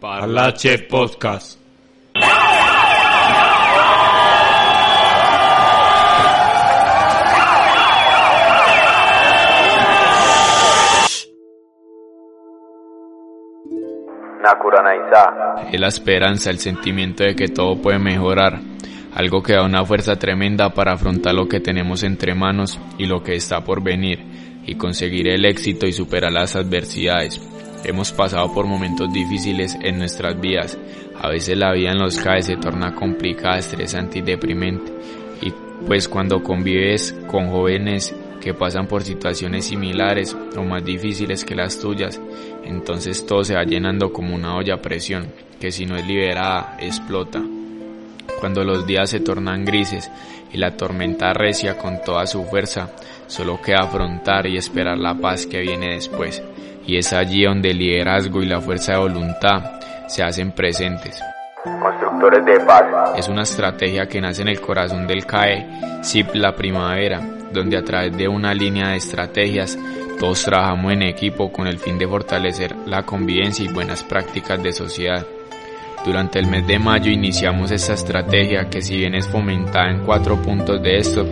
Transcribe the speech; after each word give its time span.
Parlache 0.00 0.78
Podcast. 0.78 1.58
Es 15.72 15.80
la 15.80 15.88
esperanza, 15.88 16.50
el 16.50 16.58
sentimiento 16.60 17.24
de 17.24 17.34
que 17.34 17.48
todo 17.48 17.82
puede 17.82 17.98
mejorar, 17.98 18.60
algo 19.14 19.42
que 19.42 19.54
da 19.54 19.64
una 19.64 19.84
fuerza 19.84 20.16
tremenda 20.16 20.72
para 20.72 20.92
afrontar 20.92 21.34
lo 21.34 21.48
que 21.48 21.58
tenemos 21.58 22.04
entre 22.04 22.34
manos 22.36 22.78
y 22.98 23.06
lo 23.06 23.24
que 23.24 23.34
está 23.34 23.64
por 23.64 23.82
venir, 23.82 24.20
y 24.64 24.76
conseguir 24.76 25.26
el 25.26 25.44
éxito 25.44 25.86
y 25.86 25.92
superar 25.92 26.30
las 26.30 26.54
adversidades. 26.54 27.40
Hemos 27.84 28.12
pasado 28.12 28.52
por 28.52 28.66
momentos 28.66 29.12
difíciles 29.12 29.78
en 29.80 29.98
nuestras 29.98 30.38
vidas, 30.40 30.76
a 31.20 31.28
veces 31.28 31.56
la 31.56 31.72
vida 31.72 31.92
en 31.92 31.98
los 31.98 32.18
CAE 32.18 32.42
se 32.42 32.56
torna 32.56 32.94
complicada, 32.94 33.58
estresante 33.58 34.18
y 34.18 34.22
deprimente, 34.22 34.92
y 35.40 35.52
pues 35.86 36.08
cuando 36.08 36.42
convives 36.42 37.14
con 37.28 37.48
jóvenes 37.48 38.14
que 38.40 38.52
pasan 38.52 38.86
por 38.86 39.02
situaciones 39.02 39.66
similares 39.66 40.36
o 40.56 40.62
más 40.62 40.84
difíciles 40.84 41.44
que 41.44 41.54
las 41.54 41.78
tuyas, 41.78 42.20
entonces 42.64 43.24
todo 43.24 43.44
se 43.44 43.54
va 43.54 43.64
llenando 43.64 44.12
como 44.12 44.34
una 44.34 44.56
olla 44.56 44.74
a 44.74 44.82
presión, 44.82 45.28
que 45.60 45.70
si 45.70 45.86
no 45.86 45.96
es 45.96 46.06
liberada, 46.06 46.76
explota. 46.80 47.42
Cuando 48.40 48.64
los 48.64 48.86
días 48.86 49.10
se 49.10 49.20
tornan 49.20 49.64
grises 49.64 50.10
y 50.52 50.58
la 50.58 50.76
tormenta 50.76 51.32
recia 51.32 51.76
con 51.76 52.02
toda 52.02 52.26
su 52.26 52.44
fuerza, 52.44 52.92
solo 53.26 53.60
queda 53.60 53.80
afrontar 53.80 54.46
y 54.46 54.56
esperar 54.56 54.98
la 54.98 55.14
paz 55.14 55.46
que 55.46 55.60
viene 55.60 55.94
después, 55.94 56.42
y 56.88 56.96
es 56.96 57.12
allí 57.12 57.44
donde 57.44 57.70
el 57.70 57.78
liderazgo 57.78 58.42
y 58.42 58.46
la 58.46 58.62
fuerza 58.62 58.92
de 58.92 58.98
voluntad 58.98 59.78
se 60.06 60.22
hacen 60.22 60.52
presentes. 60.52 61.22
Constructores 61.62 62.44
de 62.46 62.60
paz. 62.60 62.82
Es 63.14 63.28
una 63.28 63.42
estrategia 63.42 64.08
que 64.08 64.22
nace 64.22 64.40
en 64.40 64.48
el 64.48 64.60
corazón 64.60 65.06
del 65.06 65.26
CAE, 65.26 65.66
SIP 66.02 66.34
La 66.34 66.56
Primavera, 66.56 67.20
donde 67.52 67.76
a 67.76 67.84
través 67.84 68.16
de 68.16 68.26
una 68.26 68.54
línea 68.54 68.88
de 68.88 68.96
estrategias 68.96 69.78
todos 70.18 70.42
trabajamos 70.42 70.92
en 70.92 71.02
equipo 71.02 71.52
con 71.52 71.66
el 71.66 71.78
fin 71.78 71.98
de 71.98 72.08
fortalecer 72.08 72.74
la 72.86 73.02
convivencia 73.02 73.66
y 73.66 73.72
buenas 73.72 74.02
prácticas 74.02 74.62
de 74.62 74.72
sociedad. 74.72 75.26
Durante 76.06 76.38
el 76.38 76.46
mes 76.46 76.66
de 76.66 76.78
mayo 76.78 77.10
iniciamos 77.10 77.70
esta 77.70 77.92
estrategia 77.92 78.70
que 78.70 78.80
si 78.80 78.96
bien 78.96 79.14
es 79.14 79.28
fomentada 79.28 79.90
en 79.90 80.06
cuatro 80.06 80.40
puntos 80.40 80.82
de 80.82 80.96
esto, 80.96 81.26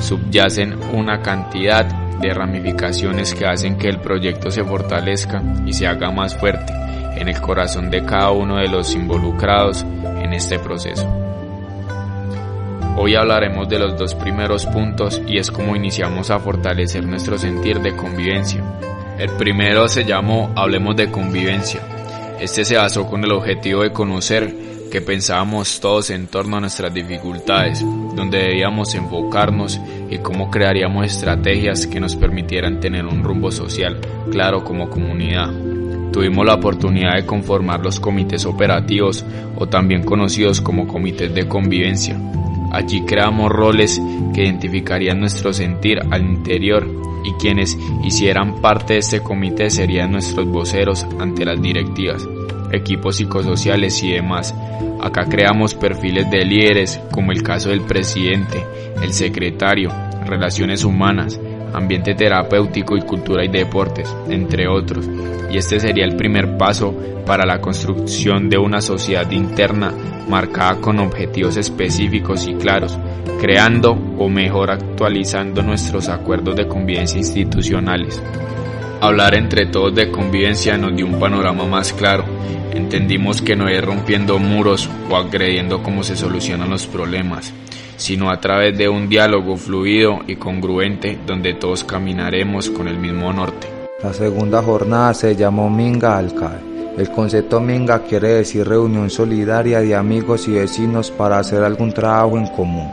subyacen 0.00 0.74
una 0.94 1.20
cantidad 1.20 2.09
de 2.20 2.34
ramificaciones 2.34 3.34
que 3.34 3.46
hacen 3.46 3.78
que 3.78 3.88
el 3.88 4.00
proyecto 4.00 4.50
se 4.50 4.64
fortalezca 4.64 5.42
y 5.66 5.72
se 5.72 5.86
haga 5.86 6.10
más 6.10 6.36
fuerte 6.36 6.72
en 7.16 7.28
el 7.28 7.40
corazón 7.40 7.90
de 7.90 8.04
cada 8.04 8.30
uno 8.30 8.56
de 8.56 8.68
los 8.68 8.94
involucrados 8.94 9.84
en 10.22 10.32
este 10.32 10.58
proceso. 10.58 11.06
Hoy 12.96 13.14
hablaremos 13.14 13.68
de 13.68 13.78
los 13.78 13.96
dos 13.96 14.14
primeros 14.14 14.66
puntos 14.66 15.22
y 15.26 15.38
es 15.38 15.50
como 15.50 15.76
iniciamos 15.76 16.30
a 16.30 16.38
fortalecer 16.38 17.04
nuestro 17.04 17.38
sentir 17.38 17.80
de 17.80 17.96
convivencia. 17.96 18.62
El 19.18 19.30
primero 19.30 19.88
se 19.88 20.04
llamó 20.04 20.50
Hablemos 20.56 20.96
de 20.96 21.10
convivencia. 21.10 21.80
Este 22.40 22.64
se 22.64 22.76
basó 22.76 23.06
con 23.06 23.24
el 23.24 23.32
objetivo 23.32 23.82
de 23.82 23.92
conocer 23.92 24.54
que 24.90 25.00
pensábamos 25.00 25.80
todos 25.80 26.10
en 26.10 26.26
torno 26.26 26.56
a 26.56 26.60
nuestras 26.60 26.92
dificultades, 26.92 27.84
donde 28.14 28.38
debíamos 28.38 28.94
enfocarnos 28.94 29.80
y 30.10 30.18
cómo 30.18 30.50
crearíamos 30.50 31.06
estrategias 31.06 31.86
que 31.86 32.00
nos 32.00 32.16
permitieran 32.16 32.80
tener 32.80 33.06
un 33.06 33.22
rumbo 33.22 33.50
social 33.50 34.00
claro 34.30 34.64
como 34.64 34.90
comunidad. 34.90 35.50
Tuvimos 36.12 36.44
la 36.44 36.54
oportunidad 36.54 37.14
de 37.14 37.24
conformar 37.24 37.80
los 37.80 38.00
comités 38.00 38.44
operativos 38.44 39.24
o 39.56 39.68
también 39.68 40.02
conocidos 40.02 40.60
como 40.60 40.88
comités 40.88 41.32
de 41.32 41.46
convivencia, 41.46 42.18
Allí 42.70 43.02
creamos 43.02 43.50
roles 43.50 44.00
que 44.32 44.44
identificarían 44.44 45.18
nuestro 45.18 45.52
sentir 45.52 46.00
al 46.10 46.22
interior 46.22 46.86
y 47.24 47.32
quienes 47.32 47.76
hicieran 48.04 48.60
parte 48.60 48.94
de 48.94 48.98
este 49.00 49.20
comité 49.20 49.70
serían 49.70 50.12
nuestros 50.12 50.46
voceros 50.46 51.06
ante 51.18 51.44
las 51.44 51.60
directivas, 51.60 52.26
equipos 52.72 53.16
psicosociales 53.16 54.02
y 54.02 54.12
demás. 54.12 54.54
Acá 55.00 55.24
creamos 55.28 55.74
perfiles 55.74 56.30
de 56.30 56.44
líderes 56.44 57.00
como 57.10 57.32
el 57.32 57.42
caso 57.42 57.70
del 57.70 57.82
presidente, 57.82 58.64
el 59.02 59.12
secretario, 59.12 59.90
relaciones 60.26 60.84
humanas, 60.84 61.40
ambiente 61.72 62.14
terapéutico 62.14 62.96
y 62.96 63.02
cultura 63.02 63.44
y 63.44 63.48
deportes, 63.48 64.14
entre 64.28 64.68
otros. 64.68 65.08
Y 65.50 65.56
este 65.56 65.80
sería 65.80 66.04
el 66.04 66.16
primer 66.16 66.56
paso 66.56 66.94
para 67.26 67.46
la 67.46 67.60
construcción 67.60 68.48
de 68.48 68.58
una 68.58 68.80
sociedad 68.80 69.30
interna 69.30 69.92
marcada 70.28 70.80
con 70.80 70.98
objetivos 71.00 71.56
específicos 71.56 72.46
y 72.46 72.54
claros, 72.54 72.98
creando 73.40 73.92
o 74.18 74.28
mejor 74.28 74.70
actualizando 74.70 75.62
nuestros 75.62 76.08
acuerdos 76.08 76.56
de 76.56 76.68
convivencia 76.68 77.18
institucionales. 77.18 78.20
Hablar 79.00 79.34
entre 79.34 79.66
todos 79.66 79.94
de 79.94 80.10
convivencia 80.10 80.76
nos 80.76 80.94
dio 80.94 81.06
un 81.06 81.18
panorama 81.18 81.64
más 81.64 81.92
claro. 81.92 82.24
Entendimos 82.72 83.42
que 83.42 83.56
no 83.56 83.68
es 83.68 83.84
rompiendo 83.84 84.38
muros 84.38 84.88
o 85.10 85.16
agrediendo 85.16 85.82
cómo 85.82 86.04
se 86.04 86.16
solucionan 86.16 86.70
los 86.70 86.86
problemas, 86.86 87.52
sino 87.96 88.30
a 88.30 88.40
través 88.40 88.78
de 88.78 88.88
un 88.88 89.08
diálogo 89.08 89.56
fluido 89.56 90.20
y 90.26 90.36
congruente 90.36 91.18
donde 91.26 91.54
todos 91.54 91.82
caminaremos 91.82 92.70
con 92.70 92.86
el 92.86 92.96
mismo 92.98 93.32
norte. 93.32 93.66
La 94.02 94.14
segunda 94.14 94.62
jornada 94.62 95.12
se 95.14 95.34
llamó 95.34 95.68
Minga 95.68 96.16
Alcae. 96.16 96.70
El 96.96 97.10
concepto 97.10 97.60
Minga 97.60 98.02
quiere 98.04 98.28
decir 98.34 98.66
reunión 98.66 99.10
solidaria 99.10 99.80
de 99.80 99.94
amigos 99.94 100.46
y 100.48 100.52
vecinos 100.52 101.10
para 101.10 101.38
hacer 101.38 101.64
algún 101.64 101.92
trabajo 101.92 102.38
en 102.38 102.46
común, 102.46 102.88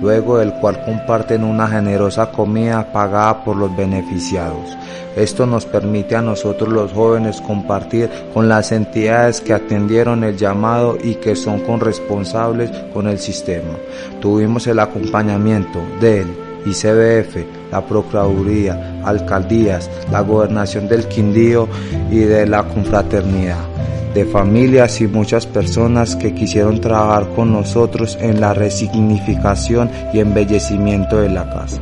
luego 0.00 0.38
del 0.38 0.52
cual 0.54 0.84
comparten 0.84 1.44
una 1.44 1.68
generosa 1.68 2.30
comida 2.30 2.92
pagada 2.92 3.44
por 3.44 3.56
los 3.56 3.74
beneficiados. 3.76 4.76
Esto 5.16 5.44
nos 5.44 5.66
permite 5.66 6.14
a 6.14 6.22
nosotros 6.22 6.68
los 6.68 6.92
jóvenes 6.92 7.40
compartir 7.40 8.08
con 8.32 8.48
las 8.48 8.70
entidades 8.70 9.40
que 9.40 9.52
atendieron 9.52 10.22
el 10.22 10.36
llamado 10.36 10.96
y 11.02 11.16
que 11.16 11.34
son 11.34 11.60
corresponsables 11.60 12.70
con 12.94 13.08
el 13.08 13.18
sistema. 13.18 13.74
Tuvimos 14.20 14.66
el 14.66 14.78
acompañamiento 14.78 15.80
del 16.00 16.28
ICBF, 16.64 17.72
la 17.72 17.84
Procuraduría, 17.84 19.00
alcaldías, 19.04 19.90
la 20.12 20.20
Gobernación 20.20 20.88
del 20.88 21.06
Quindío 21.08 21.68
y 22.10 22.18
de 22.18 22.46
la 22.46 22.62
Confraternidad 22.62 23.70
de 24.14 24.24
familias 24.24 25.00
y 25.00 25.06
muchas 25.06 25.46
personas 25.46 26.16
que 26.16 26.34
quisieron 26.34 26.80
trabajar 26.80 27.28
con 27.34 27.52
nosotros 27.52 28.18
en 28.20 28.40
la 28.40 28.54
resignificación 28.54 29.90
y 30.12 30.20
embellecimiento 30.20 31.18
de 31.18 31.30
la 31.30 31.48
casa 31.48 31.80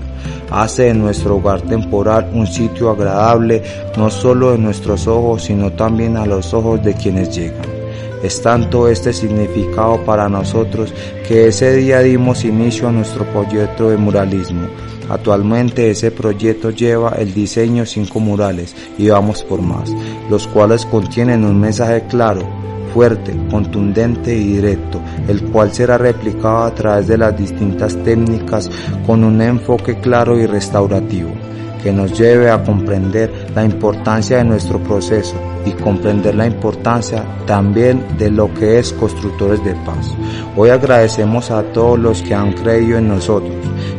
hace 0.51 0.85
de 0.85 0.95
nuestro 0.95 1.37
hogar 1.37 1.63
temporal 1.63 2.31
un 2.33 2.47
sitio 2.47 2.91
agradable 2.91 3.63
no 3.97 4.11
solo 4.11 4.55
en 4.55 4.65
nuestros 4.65 5.07
ojos, 5.07 5.45
sino 5.45 5.73
también 5.73 6.17
a 6.17 6.27
los 6.27 6.55
ojos 6.55 6.83
de 6.83 6.95
quienes 6.95 7.35
llegan. 7.37 7.67
Es 8.23 8.43
tanto 8.43 8.89
este 8.89 9.13
significado 9.13 10.05
para 10.05 10.29
nosotros 10.29 10.93
que 11.27 11.49
ese 11.49 11.77
día 11.77 12.01
dimos 12.01 12.45
inicio 12.45 12.89
a 12.89 12.93
nuestro 12.93 13.25
proyecto 13.27 13.91
de 13.91 13.97
muralismo. 13.97 14.67
Actualmente 15.09 15.91
ese 15.91 16.11
proyecto 16.11 16.71
lleva 16.71 17.11
el 17.19 17.33
diseño 17.33 17.87
cinco 17.87 18.21
murales 18.21 18.75
y 18.99 19.09
vamos 19.09 19.43
por 19.43 19.63
más, 19.63 19.91
los 20.29 20.47
cuales 20.47 20.85
contienen 20.85 21.45
un 21.45 21.59
mensaje 21.59 22.05
claro, 22.09 22.43
fuerte, 22.93 23.35
contundente 23.51 24.35
y 24.35 24.55
directo, 24.55 25.01
el 25.29 25.43
cual 25.45 25.73
será 25.73 25.99
replicado 25.99 26.65
a 26.65 26.75
través 26.75 27.07
de 27.07 27.19
las 27.19 27.39
distintas 27.39 27.97
técnicas 28.05 28.71
con 29.07 29.25
un 29.25 29.41
enfoque 29.41 29.99
claro 29.99 30.39
y 30.39 30.47
restaurativo 30.47 31.31
que 31.83 31.93
nos 31.93 32.19
lleve 32.19 32.51
a 32.51 32.63
comprender 32.63 33.53
la 33.55 33.65
importancia 33.65 34.39
de 34.39 34.45
nuestro 34.45 34.79
proceso 34.81 35.37
y 35.65 35.71
comprender 35.73 36.35
la 36.35 36.47
importancia 36.47 37.25
también 37.47 38.05
de 38.19 38.31
lo 38.31 38.53
que 38.53 38.79
es 38.79 38.93
constructores 38.93 39.63
de 39.65 39.75
paz. 39.87 40.15
Hoy 40.57 40.71
agradecemos 40.71 41.51
a 41.51 41.63
todos 41.63 41.99
los 41.99 42.23
que 42.23 42.35
han 42.35 42.53
creído 42.53 42.99
en 42.99 43.09
nosotros 43.09 43.55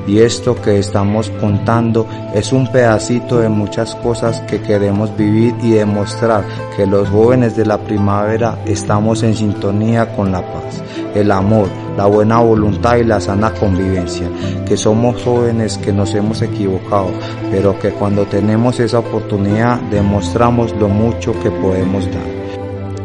y 0.08 0.20
esto 0.20 0.56
que 0.56 0.80
estamos 0.80 1.30
contando 1.42 2.08
es 2.34 2.52
un 2.52 2.72
pedacito 2.72 3.40
de 3.40 3.50
muchas 3.50 3.96
cosas 3.96 4.42
que 4.42 4.62
queremos 4.62 5.16
vivir 5.16 5.56
y 5.62 5.72
demostrar 5.72 6.44
que 6.76 6.86
los 6.86 7.10
jóvenes 7.10 7.56
de 7.56 7.66
la 7.66 7.78
primavera 7.78 8.60
estamos 8.66 9.24
en 9.24 9.36
sintonía 9.36 10.16
con 10.16 10.32
la 10.32 10.42
paz, 10.42 10.82
el 11.16 11.32
amor, 11.32 11.68
la 11.98 12.06
buena 12.06 12.40
voluntad 12.40 12.98
y 12.98 13.04
la 13.04 13.20
sana 13.20 13.54
convivencia, 13.54 14.28
que 14.68 14.78
somos 14.78 15.22
jóvenes 15.24 15.78
que 15.78 15.92
nos 15.92 16.14
hemos 16.16 16.42
equivocado, 16.42 17.10
pero 17.52 17.78
que 17.80 17.92
cuando 17.92 18.26
tenemos 18.26 18.80
esa 18.80 19.00
oportunidad 19.00 19.80
demostramos 19.92 20.74
lo 20.80 20.88
mucho 20.88 21.34
que 21.42 21.52
podemos 21.52 22.06
dar. 22.06 22.40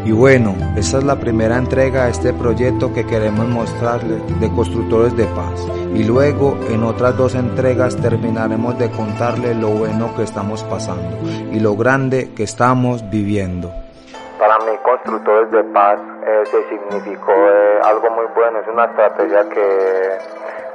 Y 0.05 0.13
bueno, 0.13 0.55
esta 0.77 0.99
es 0.99 1.05
la 1.05 1.19
primera 1.19 1.57
entrega 1.57 2.05
de 2.05 2.11
este 2.11 2.35
proyecto 2.35 2.93
que 2.93 3.07
queremos 3.07 3.49
mostrarles 3.49 4.21
de 4.39 4.51
Constructores 4.51 5.17
de 5.17 5.25
Paz. 5.25 5.67
Y 5.95 6.03
luego 6.03 6.59
en 6.69 6.83
otras 6.83 7.17
dos 7.17 7.37
entregas 7.37 7.97
terminaremos 7.97 8.77
de 8.79 8.91
contarles 8.91 9.57
lo 9.57 9.69
bueno 9.69 10.13
que 10.17 10.25
estamos 10.25 10.65
pasando 10.65 11.17
y 11.53 11.61
lo 11.61 11.77
grande 11.77 12.35
que 12.35 12.43
estamos 12.43 13.09
viviendo. 13.11 13.71
Para 14.39 14.59
mí 14.59 14.77
Constructores 14.83 15.53
de 15.53 15.63
Paz 15.73 16.01
eh, 16.27 16.43
se 16.47 16.69
significó 16.69 17.33
eh, 17.33 17.81
algo 17.85 18.11
muy 18.11 18.27
bueno, 18.35 18.59
es 18.59 18.67
una 18.67 18.87
estrategia 18.87 19.49
que 19.49 20.19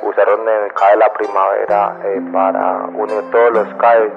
usaron 0.08 0.48
en 0.48 0.64
el 0.64 0.74
CAE 0.74 0.92
de 0.92 0.98
la 0.98 1.14
primavera 1.14 1.98
eh, 2.06 2.22
para 2.32 2.86
unir 2.94 3.22
todos 3.30 3.52
los 3.52 3.76
CAEs 3.76 4.12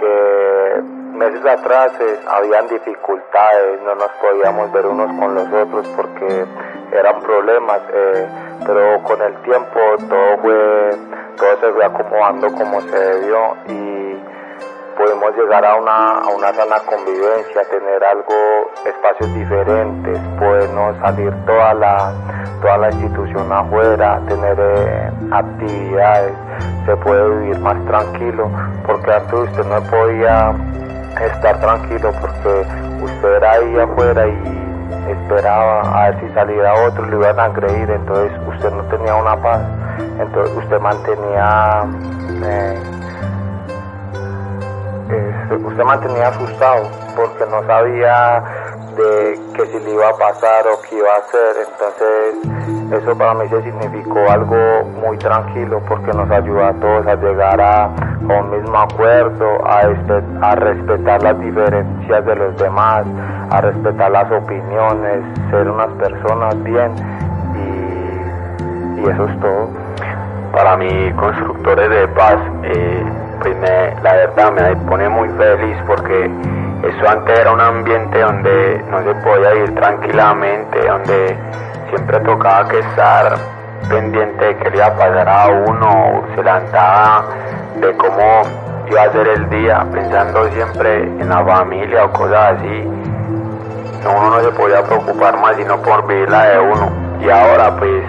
que 0.00 0.82
meses 1.16 1.44
atrás 1.44 1.92
habían 2.28 2.66
dificultades, 2.68 3.82
no 3.82 3.94
nos 3.94 4.10
podíamos 4.12 4.72
ver 4.72 4.86
unos 4.86 5.06
con 5.18 5.34
los 5.34 5.52
otros 5.52 5.86
porque 5.96 6.46
eran 6.92 7.20
problemas, 7.20 7.80
pero 8.64 9.02
con 9.02 9.20
el 9.20 9.34
tiempo 9.42 9.80
todo 10.08 10.38
fue, 10.42 10.90
todo 11.36 11.60
se 11.60 11.72
fue 11.72 11.84
acomodando 11.84 12.52
como 12.52 12.80
se 12.80 12.98
debió 12.98 13.56
y 13.68 14.20
podemos 14.96 15.36
llegar 15.36 15.64
a 15.64 15.76
una, 15.76 16.18
a 16.20 16.28
una 16.28 16.52
sana 16.54 16.76
convivencia, 16.86 17.62
tener 17.70 18.02
algo, 18.02 18.34
espacios 18.86 19.34
diferentes, 19.34 20.18
podernos 20.38 20.96
salir 20.98 21.32
toda 21.44 21.74
la, 21.74 22.12
toda 22.62 22.78
la 22.78 22.90
institución 22.90 23.52
afuera, 23.52 24.20
tener 24.26 24.56
eh, 24.58 25.10
actividades, 25.30 26.32
se 26.86 26.96
puede 26.96 27.28
vivir 27.38 27.58
más 27.60 27.84
tranquilo, 27.86 28.50
porque 28.86 29.12
antes 29.12 29.34
usted 29.34 29.64
no 29.64 29.82
podía 29.90 30.54
estar 31.20 31.60
tranquilo 31.60 32.12
porque 32.20 32.66
usted 33.02 33.36
era 33.36 33.52
ahí 33.52 33.78
afuera 33.78 34.26
y 34.26 34.65
esperaba 35.08 35.80
a 35.80 36.10
ver 36.10 36.20
si 36.20 36.34
saliera 36.34 36.74
otro 36.86 37.06
lo 37.06 37.16
iban 37.16 37.38
a 37.38 37.44
agredir, 37.44 37.90
entonces 37.90 38.32
usted 38.48 38.70
no 38.72 38.82
tenía 38.84 39.14
una 39.14 39.36
paz, 39.36 39.60
entonces 40.20 40.56
usted 40.56 40.80
mantenía 40.80 41.84
eh, 42.44 42.82
usted 45.64 45.84
mantenía 45.84 46.28
asustado 46.28 46.88
porque 47.14 47.46
no 47.46 47.62
sabía 47.66 48.42
de 48.96 49.38
que 49.54 49.66
si 49.66 49.78
le 49.84 49.90
iba 49.92 50.08
a 50.08 50.16
pasar 50.16 50.66
o 50.68 50.80
qué 50.82 50.96
iba 50.96 51.08
a 51.12 51.18
hacer. 51.18 51.56
Entonces 51.68 52.56
eso 52.92 53.16
para 53.18 53.34
mí 53.34 53.48
se 53.48 53.62
significó 53.62 54.30
algo 54.30 54.56
muy 55.00 55.18
tranquilo 55.18 55.80
porque 55.88 56.12
nos 56.12 56.30
ayudó 56.30 56.64
a 56.64 56.72
todos 56.74 57.06
a 57.06 57.14
llegar 57.16 57.60
a, 57.60 57.90
un 58.22 58.50
mismo 58.50 58.78
acuerdo, 58.78 59.64
a, 59.66 59.82
respetar 60.56 61.22
las 61.22 61.38
diferencias 61.40 62.26
de 62.26 62.36
los 62.36 62.56
demás, 62.56 63.04
a 63.50 63.60
respetar 63.60 64.10
las 64.10 64.30
opiniones, 64.32 65.22
ser 65.50 65.68
unas 65.68 65.92
personas 65.94 66.62
bien 66.62 66.92
y, 67.54 69.08
eso 69.08 69.24
es 69.26 69.40
todo. 69.40 69.68
Para 70.52 70.76
mí, 70.76 71.12
constructores 71.12 71.90
de 71.90 72.08
paz, 72.08 72.36
eh, 72.64 73.04
pues 73.40 73.56
la 74.02 74.12
verdad 74.14 74.52
me 74.52 74.76
pone 74.88 75.08
muy 75.08 75.28
feliz 75.30 75.76
porque 75.86 76.30
eso 76.88 77.08
antes 77.08 77.38
era 77.38 77.52
un 77.52 77.60
ambiente 77.60 78.20
donde 78.20 78.84
no 78.90 79.02
se 79.02 79.14
podía 79.16 79.54
ir 79.54 79.74
tranquilamente, 79.74 80.86
donde 80.86 81.36
siempre 81.88 82.20
tocaba 82.20 82.68
que 82.68 82.78
estar 82.78 83.36
pendiente 83.88 84.44
de 84.44 84.56
qué 84.56 84.70
le 84.70 84.76
iba 84.76 84.86
a 84.86 84.96
pasar 84.96 85.28
a 85.28 85.46
uno, 85.48 86.22
se 86.34 86.42
levantaba 86.42 87.24
de 87.80 87.96
cómo 87.96 88.42
iba 88.88 89.02
a 89.02 89.12
ser 89.12 89.28
el 89.28 89.48
día, 89.50 89.86
pensando 89.92 90.48
siempre 90.50 91.02
en 91.02 91.28
la 91.28 91.44
familia 91.44 92.04
o 92.04 92.12
cosas 92.12 92.58
así. 92.58 92.88
Uno 94.06 94.30
no 94.30 94.40
se 94.40 94.50
podía 94.52 94.82
preocupar 94.82 95.40
más 95.40 95.56
sino 95.56 95.82
por 95.82 96.06
vivir 96.06 96.30
la 96.30 96.44
de 96.44 96.60
uno. 96.60 96.92
Y 97.20 97.28
ahora 97.28 97.76
pues 97.76 98.04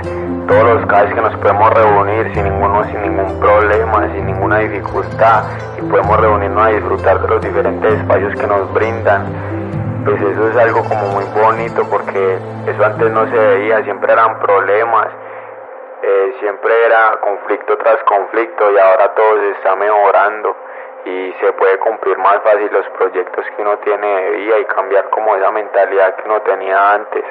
todos 0.48 0.64
los 0.64 0.86
casos 0.86 1.14
que 1.14 1.22
nos 1.22 1.36
podemos 1.38 1.70
reunir 1.74 2.34
sin 2.34 2.46
ninguno, 2.46 2.84
sin 2.86 3.02
ningún 3.02 3.40
problema, 3.40 4.08
sin 4.14 4.26
ninguna 4.26 4.60
dificultad 4.60 5.44
y 5.78 5.82
podemos 5.82 6.20
reunirnos 6.20 6.66
a 6.66 6.70
disfrutar 6.70 7.22
de 7.22 7.28
los 7.28 7.42
diferentes 7.42 7.94
espacios 7.94 8.34
que 8.40 8.48
nos 8.48 8.74
brindan. 8.74 9.26
Pues 10.06 10.22
eso 10.22 10.48
es 10.48 10.56
algo 10.56 10.84
como 10.86 11.08
muy 11.10 11.26
bonito 11.36 11.84
porque 11.90 12.40
eso 12.66 12.86
antes 12.86 13.12
no 13.12 13.28
se 13.28 13.38
veía, 13.38 13.84
siempre 13.84 14.14
eran 14.14 14.40
problemas, 14.40 15.08
eh, 16.02 16.36
siempre 16.40 16.86
era 16.86 17.18
conflicto 17.20 17.78
tras 17.78 18.02
conflicto 18.06 18.72
y 18.72 18.78
ahora 18.78 19.14
todo 19.14 19.40
se 19.40 19.50
está 19.52 19.76
mejorando 19.76 20.56
y 21.04 21.34
se 21.42 21.52
puede 21.54 21.78
cumplir 21.80 22.18
más 22.20 22.42
fácil 22.42 22.70
los 22.72 22.88
proyectos 22.98 23.46
que 23.56 23.62
uno 23.62 23.78
tiene 23.80 24.08
de 24.08 24.30
vida 24.32 24.60
y 24.60 24.66
cambiar 24.66 25.10
como 25.10 25.36
esa 25.36 25.52
mentalidad 25.52 26.16
que 26.16 26.24
uno 26.30 26.42
tenía 26.42 26.94
antes. 26.94 27.26